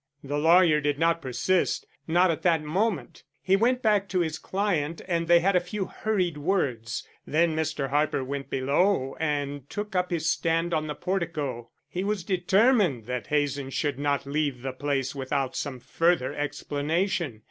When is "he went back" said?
3.39-4.09